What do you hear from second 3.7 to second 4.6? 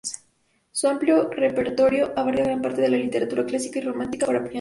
y romántica para piano.